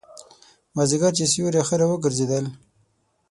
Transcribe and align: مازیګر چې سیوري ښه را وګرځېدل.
مازیګر 0.75 1.13
چې 1.17 1.25
سیوري 1.31 1.61
ښه 1.67 1.75
را 1.79 1.85
وګرځېدل. 1.89 2.45